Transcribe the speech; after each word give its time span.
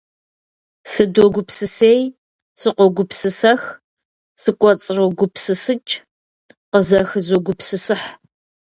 Сыдогупсысей, 0.91 2.01
сыкъогупсысэх, 2.61 3.61
сыкӀуэцӀрогупсысыкӀ, 4.41 5.93
къызэхызогупсысыхь. 6.71 8.07